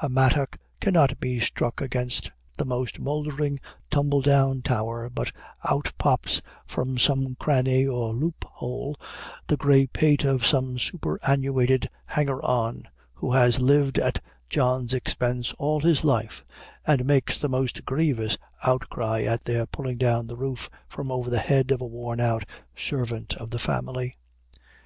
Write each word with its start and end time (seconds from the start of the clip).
A 0.00 0.08
mattock 0.08 0.56
cannot 0.80 1.20
be 1.20 1.38
struck 1.40 1.82
against 1.82 2.32
the 2.56 2.64
most 2.64 2.98
mouldering 2.98 3.60
tumble 3.90 4.22
down 4.22 4.62
tower, 4.62 5.10
but 5.10 5.30
out 5.68 5.92
pops, 5.98 6.40
from 6.66 6.96
some 6.96 7.34
cranny 7.38 7.86
or 7.86 8.14
loop 8.14 8.46
hole, 8.46 8.96
the 9.46 9.58
gray 9.58 9.86
pate 9.86 10.24
of 10.24 10.46
some 10.46 10.78
superannuated 10.78 11.90
hanger 12.06 12.42
on, 12.42 12.88
who 13.12 13.32
has 13.34 13.60
lived 13.60 13.98
at 13.98 14.22
John's 14.48 14.94
expense 14.94 15.52
all 15.58 15.80
his 15.80 16.02
life, 16.02 16.42
and 16.86 17.04
makes 17.04 17.38
the 17.38 17.50
most 17.50 17.84
grievous 17.84 18.38
outcry 18.64 19.24
at 19.24 19.42
their 19.44 19.66
pulling 19.66 19.98
down 19.98 20.28
the 20.28 20.36
roof 20.38 20.70
from 20.88 21.10
over 21.12 21.28
the 21.28 21.36
head 21.40 21.70
of 21.72 21.82
a 21.82 21.86
worn 21.86 22.20
out 22.20 22.46
servant 22.74 23.34
of 23.36 23.50
the 23.50 23.58
family. 23.58 24.14